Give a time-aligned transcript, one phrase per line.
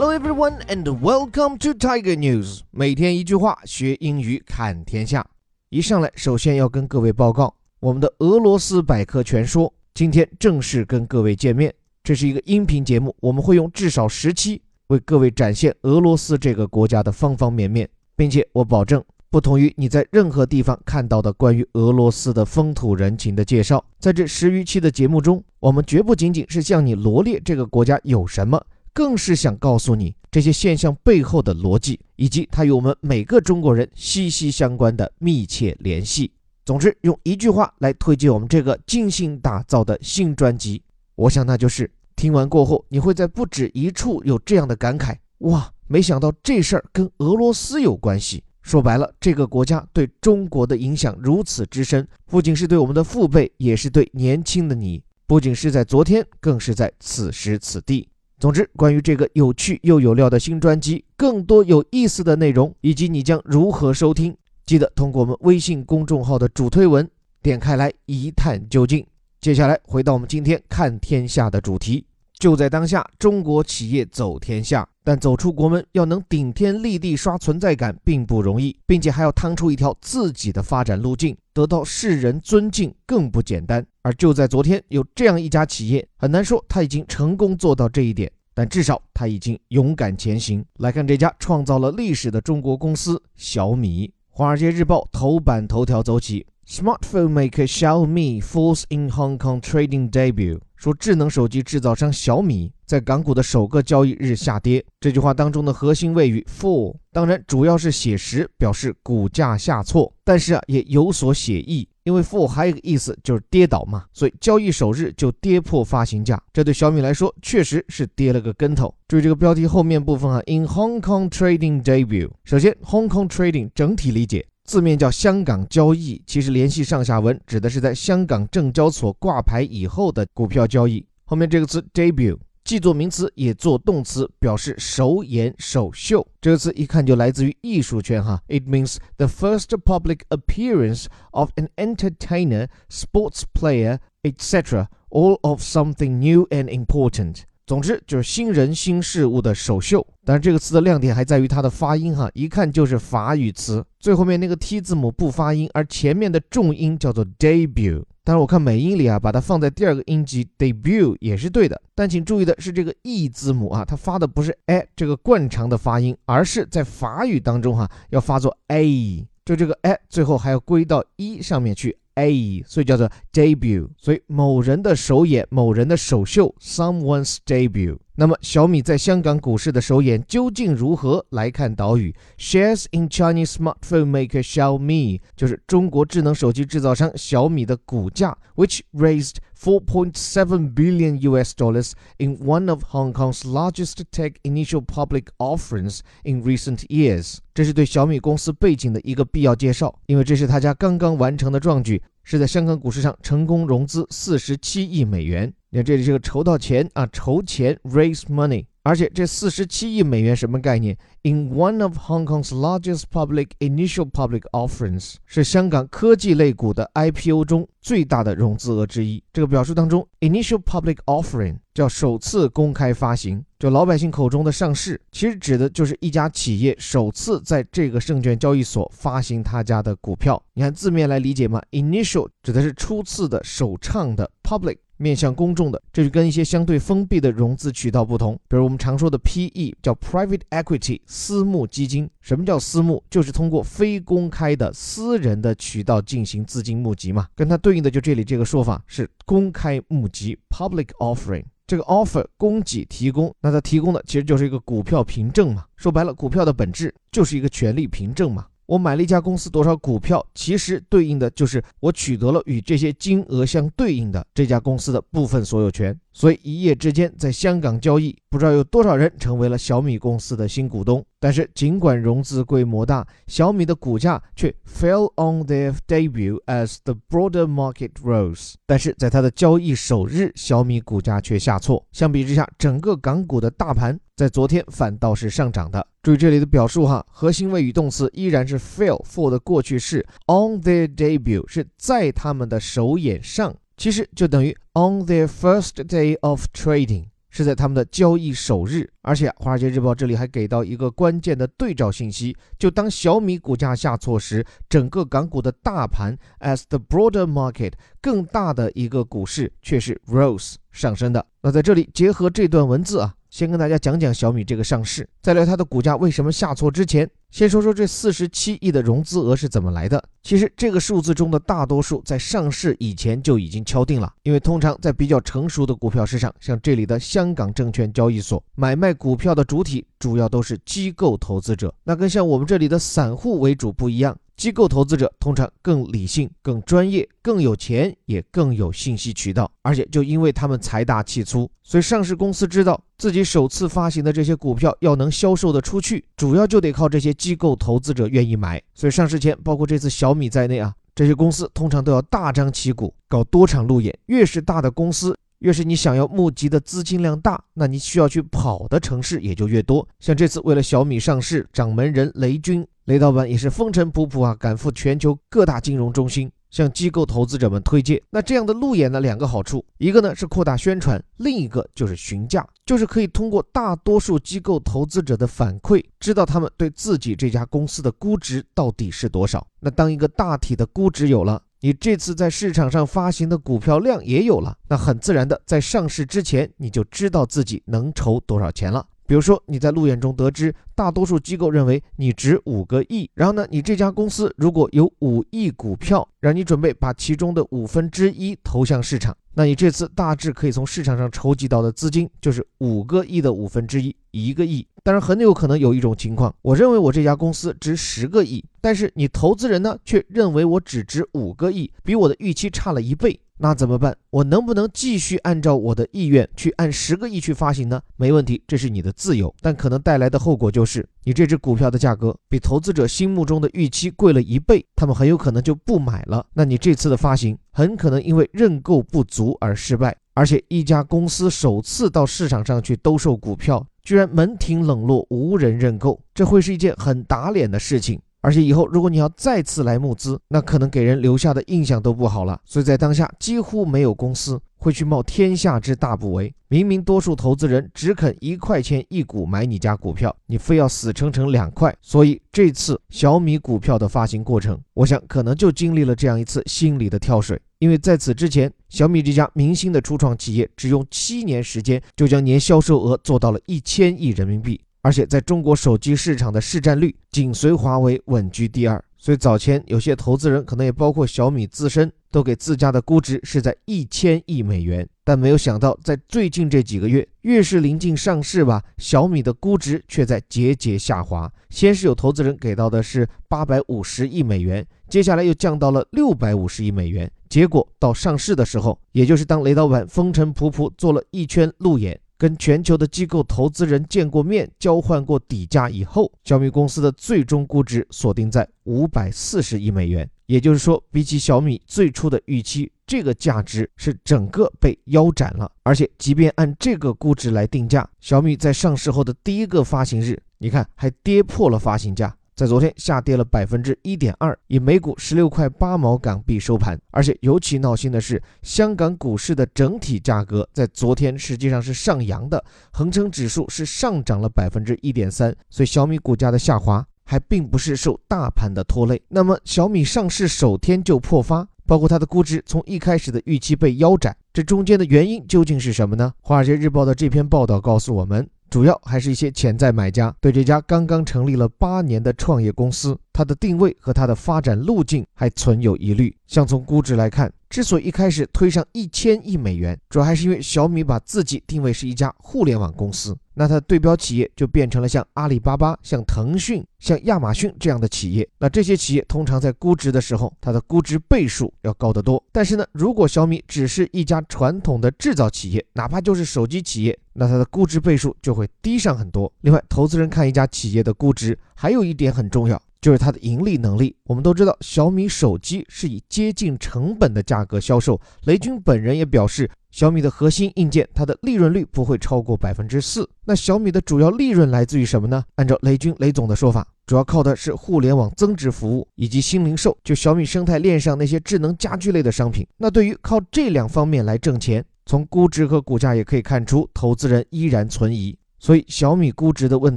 [0.00, 2.60] Hello everyone and welcome to Tiger News。
[2.70, 5.26] 每天一句话，学英语看天下。
[5.70, 11.74] 一上来，首先要跟各位报告，我们的俄罗斯百科全说今天正式跟各位见面。
[12.04, 28.64] 这是一个音频节目，我们会用至少十期为各位展现俄罗斯这个国家的方方面面，并且我保证，不同于你在任何地方看到的关于俄罗斯的风土人情的介绍，在这十余期的节目中，我们绝不仅仅是向你罗列这个国家有什么。
[28.98, 36.32] 更是想告诉你这些现象背后的逻辑，以及它与我们每个中国人息息相关的密切联系。
[36.64, 40.82] 总之，用一句话来推荐我们这个精心打造的新专辑，
[41.14, 48.42] 我想那就是听完过后，你会在不止一处有这样的感慨：哇，没想到这事儿跟俄罗斯有关系。
[48.62, 58.08] 说白了，这个国家对中国的影响如此之深，不仅是对我们的父辈，也是对年轻的你，不仅是在昨天，更是在此时此地。
[58.38, 67.08] 总之，关于这个有趣又有料的新专辑，更多有意思的内容，以及你将如何收听，记得通过我们微信公众号的主推文
[67.42, 69.04] 点开来一探究竟。
[69.40, 72.04] 接下来回到我们今天看天下的主题。
[72.38, 83.84] 就在当下，中国企业走天下，但走出国门要能顶天立地刷存在感并不容易，并且还要趟出一条自己的发展路径，得到世人尊敬更不简单。
[84.02, 90.64] 而就在昨天，有这样一家企业，很难说他已经成功做到这一点，但至少他已经勇敢前行。
[90.78, 100.60] 来看这家创造了历史的中国公司小米，《华尔街日报》头版头条走起：Smartphone maker Xiaomi falls in Hong Kong trading debut。
[100.78, 104.82] 说智能手机制造商小米在港股的首个交易日下跌。
[105.00, 118.94] 这句话当中的核心谓语 fall，当然主要是写实，表示股价下挫，但是啊也有所写意，因为 fall 还有个意思就是跌倒嘛，所以交易首日就跌破发行价，这对小米来说确实是跌了个跟头。
[119.08, 122.30] 注意这个标题后面部分啊，in Hong Kong trading debut。
[122.44, 124.46] 首先，Hong Kong trading 整体理解。
[124.68, 131.02] 字面叫香港交易，其实联系上下文指的是在香港证交所挂牌以后的股票交易。
[131.24, 136.26] 后面这个词 debut 既做名词也做动词，表示首演、首秀。
[136.38, 144.88] 这个词一看就来自于艺术圈哈，it means the first public appearance of an entertainer, sports player, etc.
[145.08, 147.44] All of something new and important.
[147.68, 158.02] 总之就是新人新事物的首秀，但是这个词的亮点还在于它的发音哈，一看就是法语词，最后面那个 t 字母不发音，而前面的重音叫做 debut。
[158.24, 171.94] 但是我看美音里啊，把它放在第二个音级 debut 也是对的，但请注意的是这个 e 字母啊，它发的不是 a 这个惯常的发音，而是在法语当中哈要发作 a，就这个 a 最后还要归到一上面去。
[172.18, 177.96] A，所以叫做 debut，所以某人的首演，某人的首秀，someone's debut。
[178.20, 181.24] 那么小米在香港股市的首演究竟如何？
[181.30, 193.42] 来看岛屿，shares in Chinese smartphone maker Xiaomi，就是中国智能手机制造商小米的股价，which raised 4.7 billion US dollars in one of Hong Kong's
[193.42, 197.36] largest tech initial public offerings in recent years。
[197.54, 202.02] 这是对小米公司背景的一个必要介绍，因为这是他家刚刚完成的壮举。
[202.24, 205.50] 是在香港股市上成功融资四十七亿美元。
[205.70, 208.64] 你看这里是个筹到钱啊，筹钱 raise money。
[208.84, 219.22] 而且这四十七亿美元什么概念？In one of Hong Kong's largest public initial public offerings，是香港科技类股的 IPO 中最大的融资额之一。
[219.30, 230.42] 这个表述当中，initial public offering 叫首次公开发行，就老百姓口中的上市，其实指的就是一家企业首次在这个证券交易所发行他家的股票。
[230.54, 234.78] 你看字面来理解嘛，initial 指的是初次的、首唱的 public。
[234.98, 238.38] 面向公众的，这就跟一些相对封闭的融资渠道不同。
[238.48, 242.10] 比如我们常说的 PE，叫 Private Equity，私募基金。
[242.20, 243.02] 什么叫私募？
[243.08, 247.26] 就是通过非公开的私人的渠道进行资金募集嘛。
[247.34, 251.44] 跟它对应的就这里这个说法是公开募集 Public Offering。
[251.66, 255.66] 这个 offer 供给提供，那它提供的其实就是一个股票凭证嘛。
[255.76, 258.46] 说白了，股票的本质就是一个权利凭证嘛。
[258.68, 265.98] 我买了一家公司多少股票，其实对应的就是我取得了与这些金额相对应的这家公司的部分所有权。
[266.12, 271.02] 所以一夜之间在香港交易，不知道有多少人成为了小米公司的新股东。
[271.18, 278.52] 但是尽管融资规模大，小米的股价却 fell on their debut as the broader market rose。
[278.66, 281.82] 但是在它的交易首日，小米股价却下挫。
[281.92, 285.86] 相比之下，整个港股的大盘在昨天反倒是上涨的。
[286.08, 297.08] 注意这里的表述哈，核心谓语动词依然是 fell for 的过去式，on their debut 是在他们的首演上，其实就等于 on their first day of trading。
[297.30, 298.88] 是在他们的交易首日。
[299.02, 311.26] 而且，《华尔街日报》这里还给到一个关键的对照信息：就当小米股价下挫时，整个港股的大盘 as the broader market 更大的一个股市却是 rose 上升的。
[311.42, 313.14] 那在这里结合这段文字啊。
[313.30, 320.02] 先跟大家讲讲小米这个上市，在聊它的股价为什么下挫之前，先说说这四十七亿的融资额是怎么来的。
[320.22, 334.16] 其实这个数字中的大多数在上市以前就已经敲定了，因为通常在比较成熟的股票市场，像这里的香港证券交易所，买卖股票的主体主要都是机构投资者，那跟像我们这里的散户为主不一样。
[334.38, 339.50] 机构投资者通常更理性、更专业、更有钱，也更有信息渠道。
[339.62, 348.62] 而且就因为他们财大气粗，所以上市公司知道自己首次发行的这些股票要能销售的出去，主要就得靠这些机构投资者愿意买。
[348.74, 353.92] 所以上市前，包括这次小米在内啊，这些公司通常都要大张旗鼓搞多场路演。
[354.06, 359.86] 越是大的公司，越是你想要募集的资金量大，那你需要去跑的城市也就越多。
[360.00, 362.66] 像这次为了小米上市，掌门人雷军。
[362.86, 368.00] 雷老板也是风尘仆仆啊，赶赴全球各大金融中心，向机构投资者们推荐。
[368.08, 379.46] 那这样的路演呢，两个好处，一个呢是扩大宣传，另一个就是询价，就是可以通过大多数机构投资者的反馈，知道他们对自己这家公司的估值到底是多少。
[379.60, 388.86] 那当一个大体的估值有了，你这次在市场上发行的股票量也有了，那很自然的，在上市之前你就知道自己能筹多少钱了。
[389.08, 404.68] 比如说，你在路演中得知，大多数机构认为你值五个亿，然后呢，你这家公司如果有五亿股票，让你准备把其中的五分之一投向市场，那你这次大致可以从市场上筹集到的资金就是五个亿的五分之一，一个亿。
[404.82, 413.18] 当然，很有可能有一种情况，我认为我这家公司值十个亿，但是你投资人呢却认为我只值五个亿，比我的预期差了一倍。
[413.40, 413.96] 那怎么办？
[414.10, 417.80] 我能不能继续按照我的意愿去按十个亿去发行呢？
[417.96, 426.26] 没问题，这是你的自由，但可能带来的后果就是你这只股票的价格比投资者心目中的预期贵了一倍，他们很有可能就不买了。
[426.34, 438.00] 那你这次的发行很可能因为认购不足而失败，而且一家公司首次到市场上去兜售股票，居然门庭冷落，无人认购，这会是一件很打脸的事情。
[438.28, 442.38] 而且以后如果你要再次来募资，那可能给人留下的印象都不好了。
[442.44, 446.30] 所以在当下，几乎没有公司会去冒天下之大不韪。
[446.48, 451.74] 明明多数投资人只肯一块钱一股买你家股票，你非要死撑成两块。
[451.80, 457.40] 所以这次小米股票的发行过程，我想可能就经历了这样一次心理的跳水。
[457.60, 464.60] 因为在此之前，小米这家明星的初创企业，只用七年时间就将年销售额做到了一千亿人民币。
[464.80, 474.88] 而且在中国手机市场的市占率紧随华为稳居第二，所以早前有些投资人可能也包括小米自身，都给自家的估值是在一千亿美元。
[475.04, 481.30] 但没有想到，在最近这几个月，越是临近上市吧，小米的估值却在节节下滑。
[481.48, 487.10] 先是有投资人给到的是八百五十亿美元，接下来又降到了六百五十亿美元。
[487.28, 491.98] 结果到上市的时候，也就是当雷老板风尘仆仆做了一圈路演。
[492.18, 500.06] 跟全球的机构投资人见过面，交换过底价以后，小米公司的最终估值锁定在五百四十亿美元。
[500.26, 505.50] 也就是说，比起小米最初的预期，这个价值是整个被腰斩了。
[505.62, 512.14] 而且，即便按这个估值来定价，小米在上市后的第一个发行日，你看还跌破了发行价。
[512.38, 516.80] 在昨天下跌了百分之一点二，以每股十六块八毛港币收盘。
[516.92, 525.34] 而且尤其闹心的是，香港股市的整体价格在昨天实际上是上扬的，恒生指数是上涨了百分之一点三。
[525.50, 529.02] 所以小米股价的下滑还并不是受大盘的拖累。
[529.08, 536.12] 那么小米上市首天就破发，包括它的估值从一开始的预期被腰斩，这中间的原因究竟是什么呢？
[536.20, 538.30] 华尔街日报的这篇报道告诉我们。
[538.50, 546.16] 主要还是一些潜在买家对这家刚刚成立了八年的创业公司，它的定位和它的发展路径还存有疑虑。
[546.26, 553.16] 像从估值来看，之所以一开始推上一千亿美元，主要还是因为小米把自己定位是一家互联网公司。
[553.34, 558.28] 那它的对标企业就变成了像阿里巴巴、像腾讯、像亚马逊这样的企业。
[558.38, 562.22] 那这些企业通常在估值的时候，它的估值倍数要高得多。
[562.32, 569.32] 但是呢，如果小米只是一家传统的制造企业，哪怕就是手机企业，那它的估值倍数就会低上很多。
[569.42, 572.60] 另外，投资人看一家企业的估值，还有一点很重要。
[572.80, 573.94] 就是它的盈利能力。
[574.04, 578.00] 我们都知道，小米手机是以接近成本的价格销售。
[578.24, 583.08] 雷军本人也表示，小米的核心硬件它的利润率不会超过百分之四。
[583.24, 585.24] 那小米的主要利润来自于什么呢？
[585.36, 592.46] 按照雷军雷总的说法，主要靠的是互联网增值服务以及新零售，就小米生态链上那些智能家居类的商品。
[592.56, 594.64] 那对于靠这两方面来挣钱。
[594.90, 598.18] 从估值和股价也可以看出，投资人依然存疑。
[598.38, 599.76] 所以小米估值的问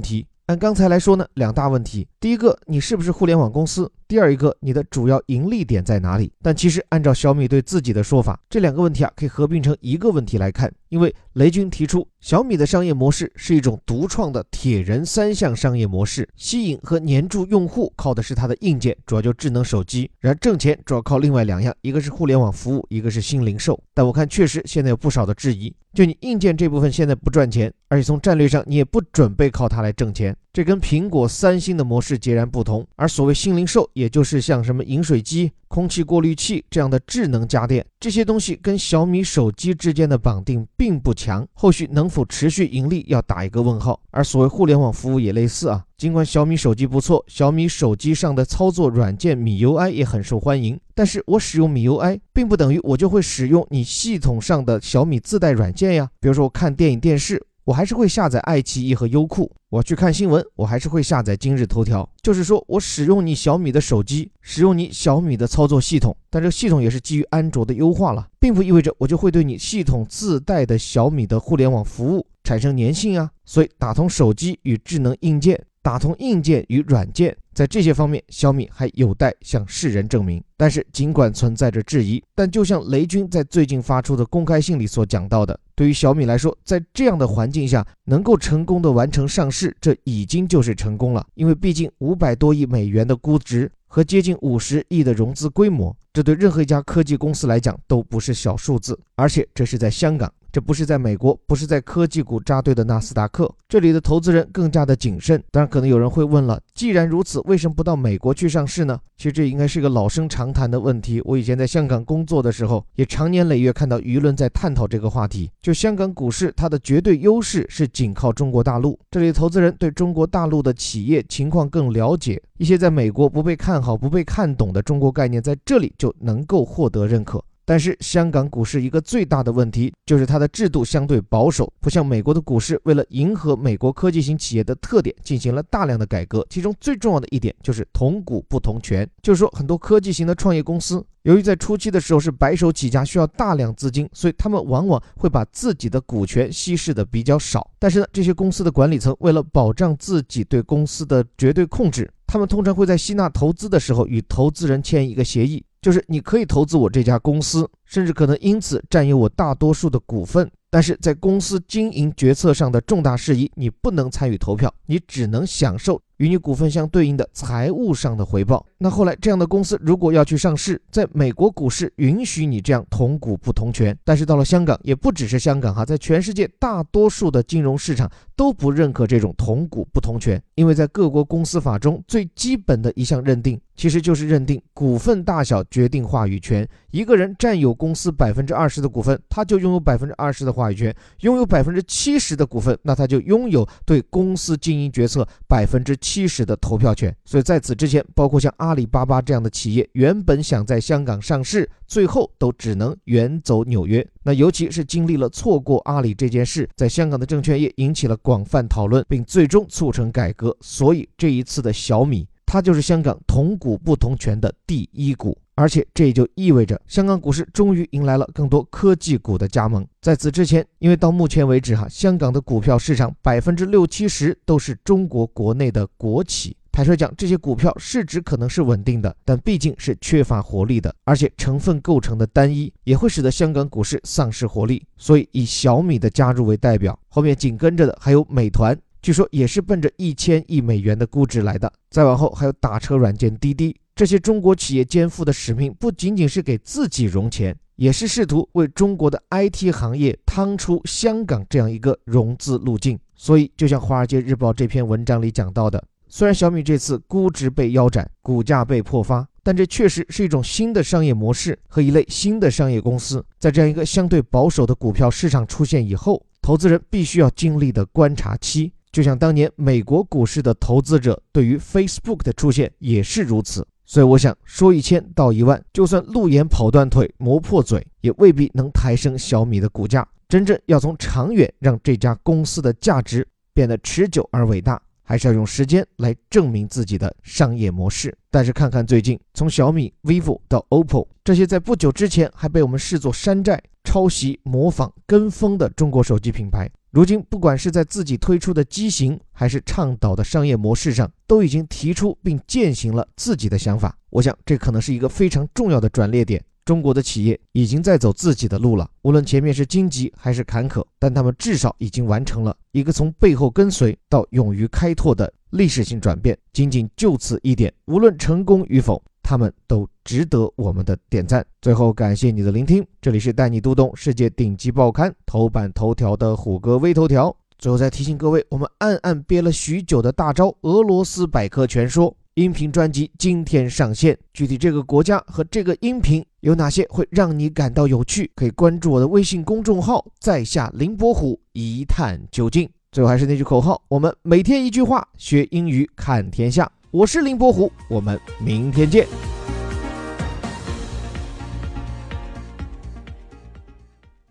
[0.00, 3.90] 题，按刚才来说呢，两大问题：第一个，你是不是互联网公司？
[4.08, 6.32] 第二一个，你的主要盈利点在哪里？
[6.42, 10.70] 但其实按照小米对自己的说法，这两个问题啊可以合并成一个问题来看。
[10.88, 23.80] 因为雷军提出，小米的商业模式是一种独创的铁人三项商业模式，吸引和黏住用户靠的是它的硬件，主要就智能手机；然而挣钱主要靠另外两样，一个是互联网服务，一个是新零售。
[23.94, 32.86] 但我看确实现在有不少的质疑，就你硬件这部分现在不赚钱，而且从战略上你也不准备靠它来挣钱，这跟苹果、三星的模式截然不同。
[32.96, 43.98] 而所谓新零售，也就是像什么饮水机、空气过滤器这样的智能家电，这些东西跟小米手机之间的绑定并不强，后续能否持续盈利要打一个问号。
[44.10, 56.10] 而所谓互联网服务也类似啊，尽管小米手机不错，小米手机上的操作软件米 UI 也很受欢迎，但是我使用米 UI 并不等于我就会使用你系统上的小米自带软件呀。
[56.20, 57.42] 比如说我看电影电视。
[57.64, 62.08] 我还是会下载爱奇艺和优酷，我去看新闻，我还是会下载今日头条。
[62.20, 73.30] 就是说我使用你小米的手机，使用你小米的操作系统，但这个系统也是基于安卓的优化了，并不意味着我就会对你系统自带的小米的互联网服务产生粘性啊。
[73.44, 77.36] 所以打通手机与智能硬件，打通硬件与软件。
[77.54, 80.42] 在这些方面，小米还有待向世人证明。
[80.56, 91.26] 但是，尽管存在着质疑，但就像雷军在最近发出的公开信里所讲到的，对于小米来说，在这样的环境下能够成功的完成上市，这已经就是成功了。
[91.34, 100.32] 因为毕竟五百多亿美元的估值和接近五十亿的融资规模，这对任何一家科技公司来讲都不是小数字，而且这是在香港。
[100.52, 105.42] 这不是在美国，不是在科技股扎堆的纳斯达克，这里的投资人更加的谨慎。
[105.50, 109.00] 当然，可能有人会问了，既然如此，为什么不到美国去上市呢？
[109.16, 111.22] 其实这应该是个老生常谈的问题。
[111.24, 115.50] 我以前在香港工作的时候，也长年累月看到舆论在探讨这个话题。
[115.62, 127.42] 就香港股市，它的绝对优势是紧靠中国大陆，这里投资人对中国大陆的企业情况更了解，一些在美国不被看好、不被看懂的中国概念，在这里就能够获得认可。
[127.64, 136.44] 但是香港股市一个最大的问题就是它的制度相对保守，不像美国的股市，为了迎合美国科技型企业的特点，进行了大量的改革。
[136.50, 147.70] 其中最重要的一点就是同股不同权，就是说很多科技型的创业公司，由于在初期的时候是白手起家，需要大量资金，所以他们往往会把自己的股权稀释的比较少。
[147.78, 155.64] 但是呢，这些公司的管理层为了保障自己对公司的绝对控制，他们通常会在吸纳投资的时候与投资人签一个协议。
[155.82, 166.00] 就是你可以投资我这家公司，甚至可能因此占有我大多数的股份，但是在公司经营决策上的重大事宜，你不能参与投票，你只能享受。
[166.18, 168.64] 与你股份相对应的财务上的回报。
[168.78, 178.08] 那后来这样的公司如果要去上市，在美国股市允许你这样同股不同权，但是到了香港，也不只是香港哈，在全世界大多数的金融市场
[178.42, 186.68] 都不认可这种同股不同权，因为在各国公司法中最基本的一项认定，其实就是认定股份大小决定话语权。
[186.90, 196.26] 一个人占有公司百分之二十的股份，他就拥有百分之二十的话语权；拥有百分之七十的股份，那他就拥有对公司经营决策百分之七。
[196.32, 204.06] 十的投票权，所以在此之前，包括像阿里巴巴这样的企业，原本想在香港上市，最后都只能远走纽约。
[204.24, 210.56] 那尤其是经历了错过阿里这件事，在香港的证券业引起了广泛讨论，并最终促成改革。
[210.60, 215.36] 所以这一次的小米，它就是香港同股不同权的第一股。
[215.54, 219.86] 而且这也就意味着，香港股市终于迎来了更多科技股的加盟。
[220.00, 226.56] 在此之前，因为到目前为止哈，香港的股票市场百分之六七十都是中国国内的国企。
[226.72, 234.82] 坦率讲，这些股票市值可能是稳定的，但毕竟是缺乏活力的，而且成分构成的单一，也会使得香港股市丧失活力。
[234.96, 241.70] 所以，以小米的加入为代表，后面紧跟着的还有美团，据说也是奔着一千亿美元的估值来的。
[241.90, 243.76] 再往后还有打车软件滴滴。
[243.94, 252.98] 这些中国企业肩负的使命，不仅仅是给自己融钱，也是试图为中国的 IT 行业趟出香港这样一个融资路径。
[253.14, 268.70] 所以，就像《华尔街日报》这篇文章里讲到的，虽然小米这次估值被腰斩，股价被破发，但这确实是一种新的商业模式和一类新的商业公司在这样一个相对保守的股票市场出现以后，投资人必须要经历的观察期。
[268.90, 273.66] 就像当年美国股市的投资者对于 Facebook 的出现也是如此。
[273.86, 280.06] 所以我想说一千道一万，就算路演跑断腿磨破嘴，也未必能抬升小米的股价。
[280.28, 288.16] 真正要从长远让这家公司的价值变得持久而伟大，还是要用时间来证明自己的商业模式。
[288.30, 303.96] 但是看看最近，从小米、vivo 到 OPPO 这些在不久之前还被我们视作山寨、抄袭、模仿、跟风的中国手机品牌，如今不管是在自己推出的机型，还是倡导的商业模式上，都已经提出并践行了自己的想法。
[304.10, 306.42] 我想，这可能是一个非常重要的转捩点。
[306.64, 316.38] 中国的企业已经在走自己的路了，无论前面是荆棘还是坎坷，但他们至少已经完成了一个从背后跟随到勇于开拓的历史性转变。
[316.52, 321.44] 仅仅就此一点，无论成功与否，他们都值得我们的点赞。
[321.60, 327.34] 最后，感谢你的聆听，这里是带你读懂世界顶级报刊头版头条的虎哥微头条。
[327.58, 332.16] 最后再提醒各位，我们暗暗憋了许久的大招——俄罗斯百科全说。
[332.34, 338.28] 音频专辑今天上线，具体这个国家和这个音频有哪些会让你感到有趣？
[338.34, 342.68] 可以关注我的微信公众号“在下林伯虎”一探究竟。
[342.90, 346.68] 最后还是那句口号：我们每天一句话，学英语看天下。
[346.90, 349.06] 我是林伯虎，我们明天见。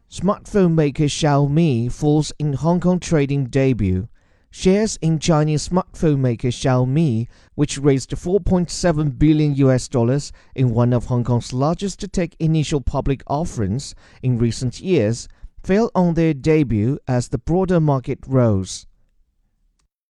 [0.10, 4.08] Smartphone maker Xiaomi falls in Hong Kong trading debut.
[4.54, 11.06] Shares in Chinese smartphone maker Xiaomi, which raised 4.7 billion US dollars in one of
[11.06, 15.30] Hong Kong's largest tech initial public offerings in recent years,
[15.64, 18.88] fell on their debut as the broader market rose.